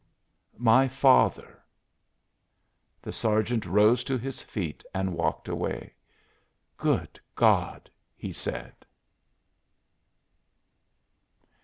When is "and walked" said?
4.95-5.47